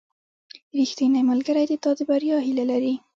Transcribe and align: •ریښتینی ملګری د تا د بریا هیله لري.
•ریښتینی 0.77 1.21
ملګری 1.31 1.65
د 1.69 1.73
تا 1.83 1.91
د 1.97 1.99
بریا 2.09 2.37
هیله 2.45 2.63
لري. 2.71 2.95